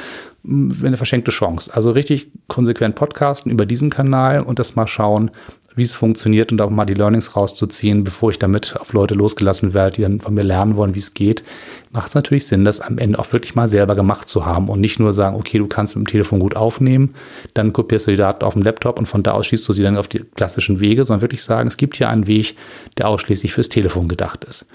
eine 0.43 0.97
verschenkte 0.97 1.31
Chance. 1.31 1.71
Also 1.73 1.91
richtig 1.91 2.31
konsequent 2.47 2.95
podcasten 2.95 3.51
über 3.51 3.65
diesen 3.65 3.89
Kanal 3.89 4.41
und 4.41 4.59
das 4.59 4.75
mal 4.75 4.87
schauen, 4.87 5.31
wie 5.75 5.83
es 5.83 5.95
funktioniert 5.95 6.51
und 6.51 6.61
auch 6.61 6.69
mal 6.69 6.85
die 6.85 6.93
Learnings 6.93 7.35
rauszuziehen, 7.35 8.03
bevor 8.03 8.31
ich 8.31 8.39
damit 8.39 8.75
auf 8.79 8.93
Leute 8.93 9.13
losgelassen 9.13 9.73
werde, 9.73 9.95
die 9.97 10.01
dann 10.01 10.19
von 10.19 10.33
mir 10.33 10.43
lernen 10.43 10.75
wollen, 10.75 10.95
wie 10.95 10.99
es 10.99 11.13
geht, 11.13 11.43
macht 11.91 12.09
es 12.09 12.15
natürlich 12.15 12.47
Sinn, 12.47 12.65
das 12.65 12.79
am 12.81 12.97
Ende 12.97 13.19
auch 13.19 13.31
wirklich 13.31 13.55
mal 13.55 13.67
selber 13.67 13.95
gemacht 13.95 14.29
zu 14.29 14.45
haben 14.45 14.69
und 14.69 14.81
nicht 14.81 14.99
nur 14.99 15.13
sagen, 15.13 15.35
okay, 15.35 15.57
du 15.57 15.67
kannst 15.67 15.95
mit 15.95 16.07
dem 16.07 16.11
Telefon 16.11 16.39
gut 16.39 16.55
aufnehmen, 16.55 17.15
dann 17.53 17.73
kopierst 17.73 18.07
du 18.07 18.11
die 18.11 18.17
Daten 18.17 18.43
auf 18.43 18.53
dem 18.53 18.61
Laptop 18.61 18.99
und 18.99 19.05
von 19.05 19.23
da 19.23 19.31
aus 19.31 19.47
schießt 19.47 19.67
du 19.67 19.73
sie 19.73 19.83
dann 19.83 19.97
auf 19.97 20.07
die 20.07 20.19
klassischen 20.19 20.79
Wege, 20.79 21.05
sondern 21.05 21.21
wirklich 21.21 21.43
sagen, 21.43 21.67
es 21.67 21.77
gibt 21.77 21.95
hier 21.95 22.09
einen 22.09 22.27
Weg, 22.27 22.55
der 22.97 23.07
ausschließlich 23.07 23.53
fürs 23.53 23.69
Telefon 23.69 24.07
gedacht 24.07 24.43
ist. 24.43 24.65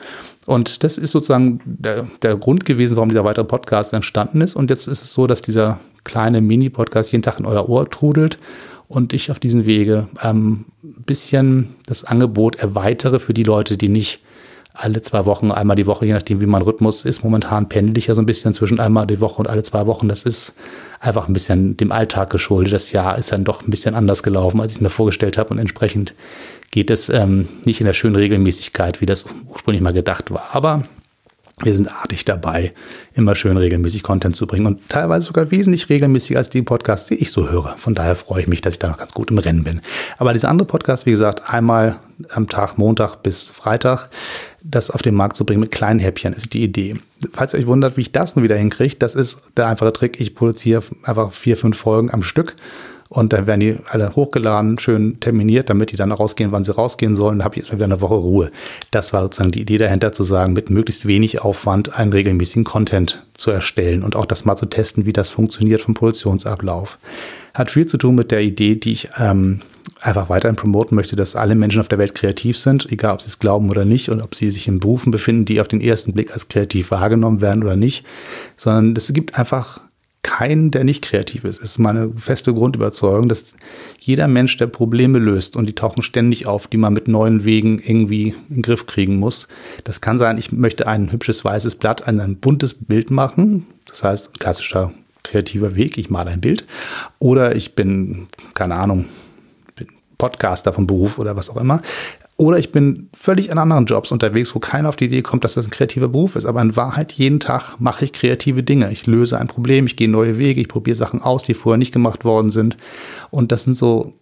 Und 0.46 0.84
das 0.84 0.98
ist 0.98 1.12
sozusagen 1.12 1.60
der, 1.64 2.06
der 2.22 2.36
Grund 2.36 2.66
gewesen, 2.66 2.96
warum 2.96 3.08
dieser 3.08 3.24
weitere 3.24 3.44
Podcast 3.44 3.92
entstanden 3.94 4.40
ist. 4.42 4.54
Und 4.54 4.70
jetzt 4.70 4.88
ist 4.88 5.02
es 5.02 5.12
so, 5.12 5.26
dass 5.26 5.40
dieser 5.40 5.80
kleine 6.04 6.42
Mini-Podcast 6.42 7.12
jeden 7.12 7.22
Tag 7.22 7.38
in 7.38 7.46
euer 7.46 7.68
Ohr 7.68 7.88
trudelt 7.88 8.38
und 8.88 9.12
ich 9.12 9.30
auf 9.30 9.38
diesen 9.38 9.66
Wege 9.66 10.08
ähm, 10.22 10.66
bisschen 10.82 11.74
das 11.86 12.04
Angebot 12.04 12.56
erweitere 12.56 13.18
für 13.18 13.34
die 13.34 13.42
Leute, 13.42 13.76
die 13.76 13.88
nicht 13.88 14.20
alle 14.76 15.00
zwei 15.02 15.24
Wochen, 15.24 15.52
einmal 15.52 15.76
die 15.76 15.86
Woche, 15.86 16.04
je 16.04 16.12
nachdem, 16.12 16.40
wie 16.40 16.46
mein 16.46 16.62
Rhythmus 16.62 17.04
ist. 17.04 17.22
Momentan 17.22 17.68
pendel 17.68 17.96
ich 17.96 18.08
ja 18.08 18.14
so 18.14 18.20
ein 18.20 18.26
bisschen 18.26 18.52
zwischen 18.54 18.80
einmal 18.80 19.06
die 19.06 19.20
Woche 19.20 19.38
und 19.38 19.48
alle 19.48 19.62
zwei 19.62 19.86
Wochen. 19.86 20.08
Das 20.08 20.24
ist 20.24 20.56
einfach 20.98 21.28
ein 21.28 21.32
bisschen 21.32 21.76
dem 21.76 21.92
Alltag 21.92 22.30
geschuldet. 22.30 22.72
Das 22.72 22.90
Jahr 22.90 23.16
ist 23.16 23.30
dann 23.30 23.44
doch 23.44 23.62
ein 23.62 23.70
bisschen 23.70 23.94
anders 23.94 24.24
gelaufen, 24.24 24.60
als 24.60 24.72
ich 24.72 24.80
mir 24.80 24.90
vorgestellt 24.90 25.38
habe. 25.38 25.50
Und 25.50 25.58
entsprechend 25.58 26.14
geht 26.72 26.90
es 26.90 27.08
ähm, 27.08 27.48
nicht 27.64 27.80
in 27.80 27.86
der 27.86 27.94
schönen 27.94 28.16
Regelmäßigkeit, 28.16 29.00
wie 29.00 29.06
das 29.06 29.26
ursprünglich 29.46 29.80
mal 29.80 29.92
gedacht 29.92 30.32
war. 30.32 30.48
Aber 30.52 30.82
wir 31.62 31.72
sind 31.72 31.88
artig 31.88 32.24
dabei, 32.24 32.72
immer 33.12 33.36
schön 33.36 33.56
regelmäßig 33.56 34.02
Content 34.02 34.34
zu 34.34 34.46
bringen 34.46 34.66
und 34.66 34.88
teilweise 34.88 35.26
sogar 35.26 35.52
wesentlich 35.52 35.88
regelmäßiger 35.88 36.38
als 36.38 36.50
die 36.50 36.62
Podcasts, 36.62 37.08
die 37.08 37.14
ich 37.14 37.30
so 37.30 37.48
höre. 37.48 37.76
Von 37.78 37.94
daher 37.94 38.16
freue 38.16 38.42
ich 38.42 38.48
mich, 38.48 38.60
dass 38.60 38.74
ich 38.74 38.78
da 38.80 38.88
noch 38.88 38.98
ganz 38.98 39.12
gut 39.12 39.30
im 39.30 39.38
Rennen 39.38 39.62
bin. 39.62 39.80
Aber 40.18 40.32
dieser 40.32 40.48
andere 40.48 40.66
Podcast, 40.66 41.06
wie 41.06 41.12
gesagt, 41.12 41.48
einmal 41.52 42.00
am 42.30 42.48
Tag, 42.48 42.76
Montag 42.76 43.22
bis 43.22 43.50
Freitag, 43.50 44.08
das 44.64 44.90
auf 44.90 45.02
den 45.02 45.14
Markt 45.14 45.36
zu 45.36 45.46
bringen 45.46 45.60
mit 45.60 45.70
kleinen 45.70 46.00
Häppchen, 46.00 46.32
ist 46.32 46.54
die 46.54 46.64
Idee. 46.64 46.96
Falls 47.32 47.54
ihr 47.54 47.60
euch 47.60 47.66
wundert, 47.68 47.96
wie 47.96 48.02
ich 48.02 48.12
das 48.12 48.34
nun 48.34 48.42
wieder 48.42 48.56
hinkriege, 48.56 48.96
das 48.96 49.14
ist 49.14 49.40
der 49.56 49.68
einfache 49.68 49.92
Trick. 49.92 50.20
Ich 50.20 50.34
produziere 50.34 50.82
einfach 51.04 51.32
vier, 51.32 51.56
fünf 51.56 51.76
Folgen 51.76 52.10
am 52.10 52.24
Stück 52.24 52.56
und 53.14 53.32
dann 53.32 53.46
werden 53.46 53.60
die 53.60 53.76
alle 53.86 54.16
hochgeladen, 54.16 54.80
schön 54.80 55.20
terminiert, 55.20 55.70
damit 55.70 55.92
die 55.92 55.96
dann 55.96 56.10
rausgehen, 56.10 56.50
wann 56.50 56.64
sie 56.64 56.74
rausgehen 56.74 57.14
sollen. 57.14 57.38
Dann 57.38 57.44
habe 57.44 57.54
ich 57.54 57.62
jetzt 57.62 57.70
mal 57.70 57.78
wieder 57.78 57.84
eine 57.84 58.00
Woche 58.00 58.14
Ruhe. 58.14 58.50
Das 58.90 59.12
war 59.12 59.22
sozusagen 59.22 59.52
die 59.52 59.60
Idee 59.60 59.78
dahinter, 59.78 60.12
zu 60.12 60.24
sagen, 60.24 60.52
mit 60.52 60.68
möglichst 60.68 61.06
wenig 61.06 61.40
Aufwand 61.40 61.96
einen 61.96 62.12
regelmäßigen 62.12 62.64
Content 62.64 63.24
zu 63.34 63.52
erstellen 63.52 64.02
und 64.02 64.16
auch 64.16 64.26
das 64.26 64.44
mal 64.44 64.56
zu 64.56 64.66
testen, 64.66 65.06
wie 65.06 65.12
das 65.12 65.30
funktioniert 65.30 65.80
vom 65.80 65.94
Produktionsablauf. 65.94 66.98
Hat 67.54 67.70
viel 67.70 67.86
zu 67.86 67.98
tun 67.98 68.16
mit 68.16 68.32
der 68.32 68.42
Idee, 68.42 68.74
die 68.74 68.90
ich 68.90 69.08
ähm, 69.16 69.60
einfach 70.00 70.28
weiterhin 70.28 70.56
promoten 70.56 70.96
möchte, 70.96 71.14
dass 71.14 71.36
alle 71.36 71.54
Menschen 71.54 71.80
auf 71.80 71.88
der 71.88 71.98
Welt 71.98 72.16
kreativ 72.16 72.58
sind, 72.58 72.90
egal 72.90 73.14
ob 73.14 73.22
sie 73.22 73.28
es 73.28 73.38
glauben 73.38 73.70
oder 73.70 73.84
nicht 73.84 74.08
und 74.08 74.22
ob 74.22 74.34
sie 74.34 74.50
sich 74.50 74.66
in 74.66 74.80
Berufen 74.80 75.12
befinden, 75.12 75.44
die 75.44 75.60
auf 75.60 75.68
den 75.68 75.80
ersten 75.80 76.14
Blick 76.14 76.32
als 76.32 76.48
kreativ 76.48 76.90
wahrgenommen 76.90 77.40
werden 77.40 77.62
oder 77.62 77.76
nicht, 77.76 78.04
sondern 78.56 78.94
es 78.96 79.12
gibt 79.12 79.38
einfach 79.38 79.82
keinen, 80.24 80.72
der 80.72 80.82
nicht 80.82 81.04
kreativ 81.04 81.44
ist. 81.44 81.58
Es 81.62 81.72
ist 81.72 81.78
meine 81.78 82.10
feste 82.16 82.52
Grundüberzeugung, 82.52 83.28
dass 83.28 83.54
jeder 84.00 84.26
Mensch, 84.26 84.56
der 84.56 84.66
Probleme 84.66 85.20
löst 85.20 85.54
und 85.54 85.66
die 85.66 85.74
tauchen 85.74 86.02
ständig 86.02 86.46
auf, 86.46 86.66
die 86.66 86.78
man 86.78 86.92
mit 86.92 87.06
neuen 87.06 87.44
Wegen 87.44 87.78
irgendwie 87.78 88.34
in 88.48 88.56
den 88.56 88.62
Griff 88.62 88.86
kriegen 88.86 89.16
muss. 89.16 89.46
Das 89.84 90.00
kann 90.00 90.18
sein, 90.18 90.38
ich 90.38 90.50
möchte 90.50 90.88
ein 90.88 91.12
hübsches 91.12 91.44
weißes 91.44 91.76
Blatt 91.76 92.08
an 92.08 92.18
ein 92.18 92.36
buntes 92.36 92.74
Bild 92.74 93.12
machen. 93.12 93.66
Das 93.86 94.02
heißt, 94.02 94.30
ein 94.30 94.38
klassischer 94.40 94.92
kreativer 95.22 95.76
Weg, 95.76 95.98
ich 95.98 96.10
male 96.10 96.30
ein 96.30 96.40
Bild. 96.40 96.64
Oder 97.18 97.54
ich 97.54 97.74
bin, 97.74 98.26
keine 98.54 98.74
Ahnung, 98.74 99.04
Podcaster 100.18 100.72
vom 100.72 100.86
Beruf 100.86 101.18
oder 101.18 101.36
was 101.36 101.50
auch 101.50 101.56
immer. 101.56 101.82
Oder 102.36 102.58
ich 102.58 102.72
bin 102.72 103.08
völlig 103.12 103.48
in 103.48 103.58
anderen 103.58 103.86
Jobs 103.86 104.10
unterwegs, 104.10 104.54
wo 104.54 104.58
keiner 104.58 104.88
auf 104.88 104.96
die 104.96 105.04
Idee 105.04 105.22
kommt, 105.22 105.44
dass 105.44 105.54
das 105.54 105.66
ein 105.66 105.70
kreativer 105.70 106.08
Beruf 106.08 106.34
ist. 106.34 106.46
Aber 106.46 106.60
in 106.62 106.74
Wahrheit, 106.74 107.12
jeden 107.12 107.38
Tag 107.38 107.76
mache 107.78 108.04
ich 108.04 108.12
kreative 108.12 108.64
Dinge. 108.64 108.90
Ich 108.90 109.06
löse 109.06 109.38
ein 109.38 109.46
Problem, 109.46 109.86
ich 109.86 109.94
gehe 109.94 110.08
neue 110.08 110.36
Wege, 110.36 110.60
ich 110.60 110.68
probiere 110.68 110.96
Sachen 110.96 111.22
aus, 111.22 111.44
die 111.44 111.54
vorher 111.54 111.78
nicht 111.78 111.92
gemacht 111.92 112.24
worden 112.24 112.50
sind. 112.50 112.76
Und 113.30 113.52
das 113.52 113.62
sind 113.62 113.76
so 113.76 114.14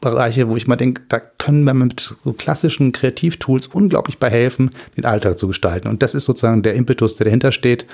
Bereiche, 0.00 0.48
wo 0.48 0.56
ich 0.56 0.66
mal 0.66 0.76
denke, 0.76 1.02
da 1.08 1.18
können 1.18 1.64
wir 1.64 1.74
mit 1.74 2.16
so 2.24 2.32
klassischen 2.32 2.92
Kreativtools 2.92 3.66
unglaublich 3.68 4.18
bei 4.18 4.30
helfen, 4.30 4.70
den 4.96 5.04
Alltag 5.04 5.38
zu 5.38 5.48
gestalten. 5.48 5.88
Und 5.88 6.02
das 6.02 6.14
ist 6.14 6.24
sozusagen 6.24 6.62
der 6.62 6.74
Impetus, 6.74 7.16
der 7.16 7.24
dahinter 7.24 7.50
steht, 7.50 7.86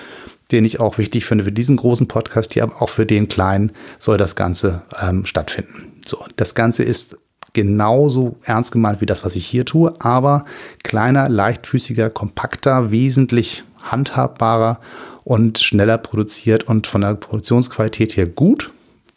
den 0.53 0.65
ich 0.65 0.81
auch 0.81 0.99
wichtig 0.99 1.25
finde 1.25 1.45
für 1.45 1.53
diesen 1.53 1.77
großen 1.77 2.07
Podcast 2.07 2.53
hier, 2.53 2.63
aber 2.63 2.83
auch 2.83 2.91
für 2.91 3.07
den 3.07 3.29
kleinen 3.29 3.73
soll 3.99 4.19
das 4.19 4.37
Ganze 4.37 4.83
ähm, 5.01 5.25
stattfinden. 5.25 5.93
So, 6.07 6.25
das 6.37 6.55
Ganze 6.55 6.83
ist 6.83 7.17
genauso 7.55 8.37
ernst 8.43 8.73
gemeint 8.73 9.01
wie 9.01 9.07
das, 9.07 9.25
was 9.25 9.35
ich 9.35 9.47
hier 9.47 9.65
tue, 9.65 9.95
aber 10.01 10.45
kleiner, 10.83 11.29
leichtfüßiger, 11.31 12.11
kompakter, 12.11 12.91
wesentlich 12.91 13.65
handhabbarer 13.83 14.81
und 15.23 15.59
schneller 15.59 15.97
produziert 15.97 16.65
und 16.65 16.87
von 16.87 17.01
der 17.01 17.15
Produktionsqualität 17.15 18.17
her 18.17 18.27
gut. 18.27 18.71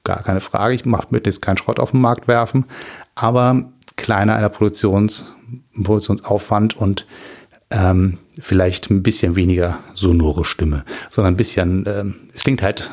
Gar 0.03 0.23
keine 0.23 0.39
Frage, 0.39 0.73
ich 0.73 0.85
mache 0.85 1.07
mit 1.09 1.25
jetzt 1.25 1.41
keinen 1.41 1.57
Schrott 1.57 1.79
auf 1.79 1.91
den 1.91 1.99
Markt 1.99 2.29
werfen, 2.29 2.65
aber 3.15 3.71
kleiner 3.97 4.35
einer 4.35 4.49
Produktions, 4.49 5.33
Produktionsaufwand 5.83 6.77
und 6.77 7.05
ähm, 7.69 8.19
vielleicht 8.39 8.89
ein 8.89 9.03
bisschen 9.03 9.35
weniger 9.35 9.79
sonore 9.93 10.45
Stimme, 10.45 10.85
sondern 11.09 11.33
ein 11.33 11.37
bisschen, 11.37 11.83
ähm, 11.87 12.15
es 12.33 12.43
klingt 12.43 12.61
halt 12.61 12.91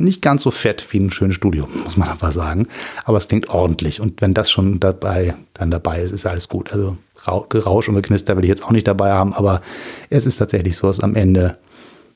nicht 0.00 0.22
ganz 0.22 0.42
so 0.42 0.50
fett 0.50 0.86
wie 0.90 0.98
ein 0.98 1.10
schönes 1.10 1.36
Studio, 1.36 1.68
muss 1.84 1.96
man 1.96 2.08
aber 2.08 2.32
sagen. 2.32 2.66
Aber 3.04 3.18
es 3.18 3.28
klingt 3.28 3.50
ordentlich. 3.50 4.00
Und 4.00 4.20
wenn 4.20 4.34
das 4.34 4.50
schon 4.50 4.80
dabei, 4.80 5.34
dann 5.54 5.70
dabei 5.70 6.00
ist, 6.00 6.12
ist 6.12 6.26
alles 6.26 6.48
gut. 6.48 6.72
Also 6.72 6.96
Rausch 7.26 7.88
und 7.88 7.94
Geknister 7.94 8.36
will 8.36 8.44
ich 8.44 8.48
jetzt 8.48 8.64
auch 8.64 8.70
nicht 8.70 8.88
dabei 8.88 9.12
haben, 9.12 9.34
aber 9.34 9.62
es 10.08 10.26
ist 10.26 10.36
tatsächlich 10.36 10.76
so, 10.76 10.86
dass 10.86 11.00
am 11.00 11.14
Ende 11.14 11.58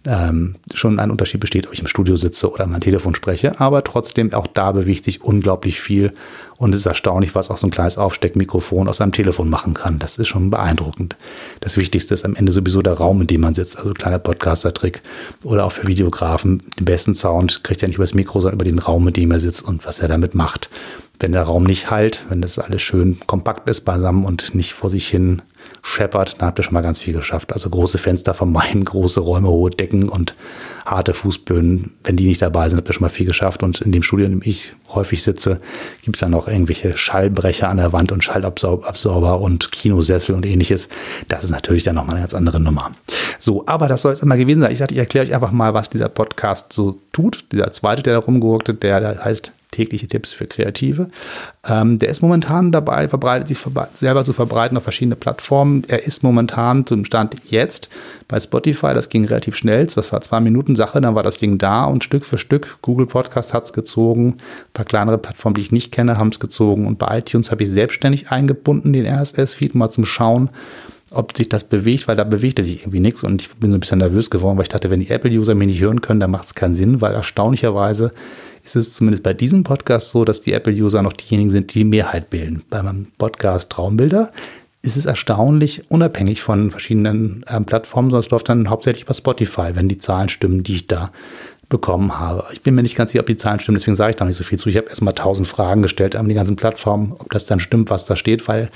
ähm, 0.06 0.56
schon 0.72 0.98
ein 0.98 1.10
Unterschied 1.10 1.40
besteht, 1.40 1.66
ob 1.66 1.72
ich 1.72 1.80
im 1.80 1.86
Studio 1.86 2.16
sitze 2.16 2.50
oder 2.50 2.66
mein 2.66 2.80
Telefon 2.80 3.14
spreche. 3.14 3.58
Aber 3.60 3.82
trotzdem, 3.84 4.32
auch 4.32 4.46
da 4.46 4.72
bewegt 4.72 5.04
sich 5.04 5.22
unglaublich 5.22 5.80
viel. 5.80 6.12
Und 6.56 6.72
es 6.72 6.80
ist 6.80 6.86
erstaunlich, 6.86 7.34
was 7.34 7.50
auch 7.50 7.56
so 7.56 7.66
ein 7.66 7.70
kleines 7.70 7.98
Aufsteckmikrofon 7.98 8.88
aus 8.88 9.00
einem 9.00 9.12
Telefon 9.12 9.50
machen 9.50 9.74
kann. 9.74 9.98
Das 9.98 10.18
ist 10.18 10.28
schon 10.28 10.50
beeindruckend. 10.50 11.16
Das 11.60 11.76
Wichtigste 11.76 12.14
ist 12.14 12.24
am 12.24 12.36
Ende 12.36 12.52
sowieso 12.52 12.80
der 12.80 12.94
Raum, 12.94 13.20
in 13.20 13.26
dem 13.26 13.40
man 13.40 13.54
sitzt. 13.54 13.78
Also 13.78 13.92
kleiner 13.92 14.18
Podcaster-Trick. 14.18 15.02
Oder 15.42 15.64
auch 15.64 15.72
für 15.72 15.86
Videografen. 15.86 16.62
Den 16.78 16.84
besten 16.84 17.14
Sound 17.14 17.64
kriegt 17.64 17.82
er 17.82 17.88
nicht 17.88 17.96
über 17.96 18.04
das 18.04 18.14
Mikro, 18.14 18.40
sondern 18.40 18.56
über 18.56 18.64
den 18.64 18.78
Raum, 18.78 19.08
in 19.08 19.14
dem 19.14 19.30
er 19.30 19.40
sitzt 19.40 19.62
und 19.66 19.84
was 19.84 19.98
er 19.98 20.08
damit 20.08 20.34
macht 20.34 20.68
wenn 21.20 21.32
der 21.32 21.42
Raum 21.42 21.64
nicht 21.64 21.90
halt, 21.90 22.24
wenn 22.28 22.42
das 22.42 22.58
alles 22.58 22.82
schön 22.82 23.20
kompakt 23.26 23.68
ist 23.68 23.82
beisammen 23.82 24.24
und 24.24 24.54
nicht 24.54 24.72
vor 24.72 24.90
sich 24.90 25.08
hin 25.08 25.42
scheppert, 25.82 26.36
dann 26.38 26.48
habt 26.48 26.58
ihr 26.58 26.62
schon 26.62 26.74
mal 26.74 26.82
ganz 26.82 26.98
viel 26.98 27.14
geschafft. 27.14 27.52
Also 27.52 27.70
große 27.70 27.98
Fenster 27.98 28.34
vermeiden, 28.34 28.84
große 28.84 29.20
Räume, 29.20 29.48
hohe 29.48 29.70
Decken 29.70 30.08
und 30.08 30.34
harte 30.84 31.14
Fußböden. 31.14 31.92
Wenn 32.02 32.16
die 32.16 32.26
nicht 32.26 32.42
dabei 32.42 32.68
sind, 32.68 32.78
habt 32.78 32.88
ihr 32.88 32.94
schon 32.94 33.02
mal 33.02 33.08
viel 33.08 33.26
geschafft. 33.26 33.62
Und 33.62 33.80
in 33.80 33.92
dem 33.92 34.02
Studio, 34.02 34.26
in 34.26 34.32
dem 34.32 34.42
ich 34.44 34.74
häufig 34.94 35.22
sitze, 35.22 35.60
gibt 36.02 36.16
es 36.16 36.20
dann 36.20 36.30
noch 36.30 36.48
irgendwelche 36.48 36.96
Schallbrecher 36.96 37.68
an 37.68 37.78
der 37.78 37.92
Wand 37.92 38.12
und 38.12 38.22
Schallabsorber 38.22 39.40
und 39.40 39.72
Kinosessel 39.72 40.34
und 40.34 40.46
ähnliches. 40.46 40.88
Das 41.28 41.44
ist 41.44 41.50
natürlich 41.50 41.82
dann 41.82 41.94
nochmal 41.94 42.16
eine 42.16 42.24
ganz 42.24 42.34
andere 42.34 42.60
Nummer. 42.60 42.92
So, 43.38 43.64
aber 43.66 43.88
das 43.88 44.02
soll 44.02 44.12
es 44.12 44.20
immer 44.20 44.36
gewesen 44.36 44.60
sein. 44.60 44.72
Ich 44.72 44.78
dachte, 44.78 44.94
ich 44.94 45.00
erkläre 45.00 45.26
euch 45.26 45.34
einfach 45.34 45.52
mal, 45.52 45.74
was 45.74 45.90
dieser 45.90 46.08
Podcast 46.08 46.72
so 46.72 46.98
tut. 47.12 47.44
Dieser 47.52 47.72
zweite, 47.72 48.02
der 48.02 48.14
da 48.14 48.18
rumgurkte, 48.20 48.74
der, 48.74 49.00
der 49.00 49.24
heißt 49.24 49.52
tägliche 49.74 50.06
Tipps 50.06 50.32
für 50.32 50.46
Kreative. 50.46 51.08
Ähm, 51.66 51.98
der 51.98 52.08
ist 52.08 52.22
momentan 52.22 52.72
dabei, 52.72 53.08
verbreitet 53.08 53.48
sich 53.48 53.58
selber 53.94 54.24
zu 54.24 54.32
verbreiten 54.32 54.76
auf 54.76 54.84
verschiedene 54.84 55.16
Plattformen. 55.16 55.84
Er 55.88 56.06
ist 56.06 56.22
momentan 56.22 56.86
zum 56.86 57.04
Stand 57.04 57.36
jetzt 57.44 57.88
bei 58.28 58.38
Spotify. 58.40 58.94
Das 58.94 59.08
ging 59.08 59.24
relativ 59.24 59.56
schnell. 59.56 59.86
Das 59.86 60.12
war 60.12 60.20
zwei 60.20 60.40
Minuten 60.40 60.76
Sache, 60.76 61.00
dann 61.00 61.14
war 61.14 61.22
das 61.22 61.38
Ding 61.38 61.58
da 61.58 61.84
und 61.84 62.04
Stück 62.04 62.24
für 62.24 62.38
Stück. 62.38 62.78
Google 62.82 63.06
Podcast 63.06 63.52
hat 63.52 63.64
es 63.64 63.72
gezogen. 63.72 64.36
Ein 64.38 64.72
paar 64.72 64.86
kleinere 64.86 65.18
Plattformen, 65.18 65.54
die 65.54 65.62
ich 65.62 65.72
nicht 65.72 65.92
kenne, 65.92 66.16
haben 66.16 66.28
es 66.28 66.40
gezogen. 66.40 66.86
Und 66.86 66.98
bei 66.98 67.18
iTunes 67.18 67.50
habe 67.50 67.62
ich 67.62 67.70
selbstständig 67.70 68.30
eingebunden, 68.30 68.92
den 68.92 69.06
RSS-Feed 69.06 69.74
mal 69.74 69.90
zum 69.90 70.04
Schauen 70.04 70.50
ob 71.14 71.36
sich 71.36 71.48
das 71.48 71.64
bewegt, 71.64 72.08
weil 72.08 72.16
da 72.16 72.24
bewegte 72.24 72.64
sich 72.64 72.82
irgendwie 72.82 73.00
nichts 73.00 73.22
und 73.22 73.42
ich 73.42 73.50
bin 73.50 73.70
so 73.70 73.78
ein 73.78 73.80
bisschen 73.80 73.98
nervös 73.98 74.30
geworden, 74.30 74.56
weil 74.56 74.64
ich 74.64 74.68
dachte, 74.68 74.90
wenn 74.90 75.00
die 75.00 75.10
Apple-User 75.10 75.54
mich 75.54 75.68
nicht 75.68 75.80
hören 75.80 76.00
können, 76.00 76.20
dann 76.20 76.30
macht 76.30 76.46
es 76.46 76.54
keinen 76.54 76.74
Sinn, 76.74 77.00
weil 77.00 77.14
erstaunlicherweise 77.14 78.12
ist 78.64 78.76
es 78.76 78.94
zumindest 78.94 79.22
bei 79.22 79.34
diesem 79.34 79.62
Podcast 79.62 80.10
so, 80.10 80.24
dass 80.24 80.42
die 80.42 80.52
Apple-User 80.52 81.02
noch 81.02 81.12
diejenigen 81.12 81.50
sind, 81.50 81.74
die 81.74 81.80
die 81.80 81.84
Mehrheit 81.84 82.30
bilden. 82.30 82.62
Bei 82.70 82.82
meinem 82.82 83.08
Podcast 83.18 83.70
Traumbilder 83.70 84.32
ist 84.82 84.96
es 84.96 85.06
erstaunlich 85.06 85.90
unabhängig 85.90 86.42
von 86.42 86.70
verschiedenen 86.70 87.42
äh, 87.46 87.60
Plattformen, 87.60 88.10
sondern 88.10 88.24
es 88.24 88.30
läuft 88.30 88.48
dann 88.48 88.68
hauptsächlich 88.68 89.06
bei 89.06 89.14
Spotify, 89.14 89.70
wenn 89.74 89.88
die 89.88 89.98
Zahlen 89.98 90.28
stimmen, 90.28 90.62
die 90.62 90.74
ich 90.74 90.86
da 90.86 91.10
bekommen 91.74 92.20
habe. 92.20 92.44
Ich 92.52 92.62
bin 92.62 92.76
mir 92.76 92.84
nicht 92.84 92.94
ganz 92.94 93.10
sicher, 93.10 93.22
ob 93.22 93.26
die 93.26 93.34
Zahlen 93.34 93.58
stimmen, 93.58 93.76
deswegen 93.76 93.96
sage 93.96 94.10
ich 94.10 94.16
da 94.16 94.24
nicht 94.24 94.36
so 94.36 94.44
viel 94.44 94.60
zu. 94.60 94.68
Ich 94.68 94.76
habe 94.76 94.86
erstmal 94.86 95.12
tausend 95.12 95.48
Fragen 95.48 95.82
gestellt 95.82 96.14
an 96.14 96.28
die 96.28 96.34
ganzen 96.36 96.54
Plattformen, 96.54 97.16
ob 97.18 97.30
das 97.30 97.46
dann 97.46 97.58
stimmt, 97.58 97.90
was 97.90 98.04
da 98.04 98.14
steht, 98.14 98.46
weil 98.46 98.70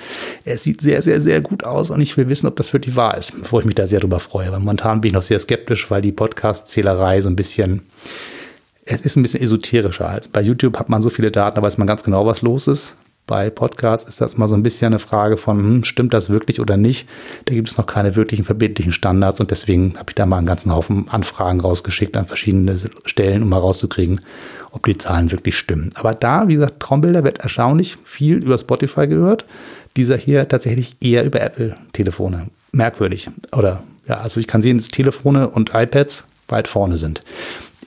es 0.44 0.64
sieht 0.64 0.80
sehr, 0.80 1.00
sehr, 1.02 1.20
sehr 1.20 1.40
gut 1.40 1.62
aus 1.62 1.90
und 1.90 2.00
ich 2.00 2.16
will 2.16 2.28
wissen, 2.28 2.48
ob 2.48 2.56
das 2.56 2.72
wirklich 2.72 2.96
wahr 2.96 3.16
ist, 3.16 3.38
bevor 3.38 3.60
ich 3.60 3.66
mich 3.66 3.76
da 3.76 3.86
sehr 3.86 4.00
drüber 4.00 4.18
freue. 4.18 4.50
Weil 4.50 4.58
momentan 4.58 5.00
bin 5.00 5.10
ich 5.10 5.14
noch 5.14 5.22
sehr 5.22 5.38
skeptisch, 5.38 5.88
weil 5.92 6.02
die 6.02 6.10
Podcast-Zählerei 6.10 7.20
so 7.20 7.28
ein 7.28 7.36
bisschen 7.36 7.82
es 8.84 9.02
ist 9.02 9.16
ein 9.16 9.22
bisschen 9.22 9.42
esoterischer. 9.42 10.08
Als 10.08 10.26
bei 10.26 10.40
YouTube 10.40 10.76
hat 10.76 10.88
man 10.88 11.00
so 11.00 11.10
viele 11.10 11.30
Daten, 11.30 11.56
da 11.56 11.62
weiß 11.62 11.78
man 11.78 11.86
ganz 11.86 12.02
genau, 12.02 12.26
was 12.26 12.42
los 12.42 12.66
ist. 12.66 12.96
Bei 13.28 13.50
Podcasts 13.50 14.08
ist 14.08 14.22
das 14.22 14.38
mal 14.38 14.48
so 14.48 14.54
ein 14.54 14.62
bisschen 14.62 14.86
eine 14.86 14.98
Frage 14.98 15.36
von, 15.36 15.58
hm, 15.58 15.84
stimmt 15.84 16.14
das 16.14 16.30
wirklich 16.30 16.60
oder 16.60 16.78
nicht? 16.78 17.06
Da 17.44 17.52
gibt 17.52 17.68
es 17.68 17.76
noch 17.76 17.84
keine 17.84 18.16
wirklichen 18.16 18.46
verbindlichen 18.46 18.94
Standards 18.94 19.38
und 19.38 19.50
deswegen 19.50 19.98
habe 19.98 20.10
ich 20.10 20.14
da 20.14 20.24
mal 20.24 20.38
einen 20.38 20.46
ganzen 20.46 20.74
Haufen 20.74 21.10
Anfragen 21.10 21.60
rausgeschickt 21.60 22.16
an 22.16 22.24
verschiedene 22.24 22.74
Stellen, 23.04 23.42
um 23.42 23.50
mal 23.50 23.58
rauszukriegen, 23.58 24.22
ob 24.70 24.86
die 24.86 24.96
Zahlen 24.96 25.30
wirklich 25.30 25.58
stimmen. 25.58 25.90
Aber 25.94 26.14
da, 26.14 26.48
wie 26.48 26.54
gesagt, 26.54 26.80
Traumbilder 26.80 27.22
wird 27.22 27.40
erstaunlich 27.40 27.98
viel 28.02 28.38
über 28.38 28.56
Spotify 28.56 29.06
gehört. 29.06 29.44
Dieser 29.94 30.16
hier 30.16 30.48
tatsächlich 30.48 30.96
eher 31.02 31.26
über 31.26 31.42
Apple-Telefone. 31.42 32.46
Merkwürdig. 32.72 33.28
Oder 33.54 33.82
ja, 34.08 34.20
also 34.20 34.40
ich 34.40 34.46
kann 34.46 34.62
sehen, 34.62 34.78
dass 34.78 34.88
Telefone 34.88 35.50
und 35.50 35.74
iPads 35.74 36.24
weit 36.48 36.66
vorne 36.66 36.96
sind 36.96 37.20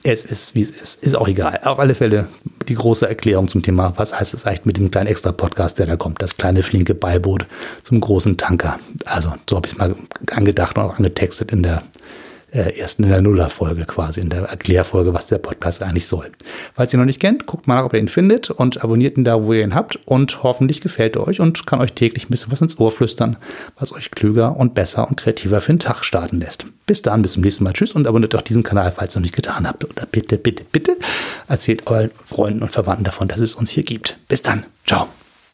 es 0.04 0.24
ist, 0.24 0.54
wie 0.54 0.62
es 0.62 0.70
ist. 0.70 1.02
Ist 1.02 1.14
auch 1.14 1.28
egal. 1.28 1.60
Auf 1.64 1.78
alle 1.78 1.94
Fälle 1.94 2.28
die 2.68 2.74
große 2.74 3.08
Erklärung 3.08 3.48
zum 3.48 3.62
Thema, 3.62 3.92
was 3.96 4.18
heißt 4.18 4.34
es 4.34 4.46
eigentlich 4.46 4.64
mit 4.64 4.78
dem 4.78 4.90
kleinen 4.90 5.08
Extra-Podcast, 5.08 5.78
der 5.78 5.86
da 5.86 5.96
kommt. 5.96 6.22
Das 6.22 6.36
kleine 6.36 6.62
flinke 6.62 6.94
Beiboot 6.94 7.46
zum 7.82 8.00
großen 8.00 8.36
Tanker. 8.36 8.78
Also 9.04 9.34
so 9.48 9.56
habe 9.56 9.66
ich 9.66 9.72
es 9.72 9.78
mal 9.78 9.96
angedacht 10.30 10.76
und 10.76 10.82
auch 10.82 10.96
angetextet 10.96 11.52
in 11.52 11.62
der 11.62 11.82
äh, 12.52 12.78
erst 12.78 13.00
in 13.00 13.08
der 13.08 13.22
Nuller-Folge 13.22 13.84
quasi, 13.84 14.20
in 14.20 14.28
der 14.28 14.42
Erklärfolge, 14.42 15.14
was 15.14 15.26
der 15.26 15.38
Podcast 15.38 15.82
eigentlich 15.82 16.06
soll. 16.06 16.30
Falls 16.74 16.92
ihr 16.92 16.98
noch 16.98 17.06
nicht 17.06 17.20
kennt, 17.20 17.46
guckt 17.46 17.66
mal 17.66 17.82
ob 17.82 17.94
ihr 17.94 18.00
ihn 18.00 18.08
findet 18.08 18.50
und 18.50 18.84
abonniert 18.84 19.16
ihn 19.16 19.24
da, 19.24 19.42
wo 19.42 19.52
ihr 19.52 19.62
ihn 19.62 19.74
habt 19.74 19.98
und 20.04 20.42
hoffentlich 20.42 20.80
gefällt 20.80 21.16
er 21.16 21.26
euch 21.26 21.40
und 21.40 21.66
kann 21.66 21.80
euch 21.80 21.92
täglich 21.94 22.26
ein 22.26 22.30
bisschen 22.30 22.52
was 22.52 22.60
ins 22.60 22.78
Ohr 22.78 22.90
flüstern, 22.90 23.36
was 23.78 23.92
euch 23.92 24.10
klüger 24.10 24.56
und 24.56 24.74
besser 24.74 25.08
und 25.08 25.16
kreativer 25.16 25.60
für 25.60 25.72
den 25.72 25.78
Tag 25.78 26.04
starten 26.04 26.40
lässt. 26.40 26.66
Bis 26.86 27.02
dann, 27.02 27.22
bis 27.22 27.32
zum 27.32 27.42
nächsten 27.42 27.64
Mal. 27.64 27.72
Tschüss 27.72 27.92
und 27.92 28.06
abonniert 28.06 28.34
auch 28.34 28.42
diesen 28.42 28.62
Kanal, 28.62 28.92
falls 28.92 29.16
ihr 29.16 29.20
noch 29.20 29.24
nicht 29.24 29.36
getan 29.36 29.66
habt. 29.66 29.84
Oder 29.84 30.06
bitte, 30.06 30.36
bitte, 30.36 30.64
bitte 30.70 30.96
erzählt 31.48 31.86
euren 31.86 32.10
Freunden 32.22 32.62
und 32.62 32.70
Verwandten 32.70 33.04
davon, 33.04 33.28
dass 33.28 33.38
es 33.38 33.54
uns 33.54 33.70
hier 33.70 33.82
gibt. 33.82 34.18
Bis 34.28 34.42
dann. 34.42 34.64
Ciao. 34.86 35.08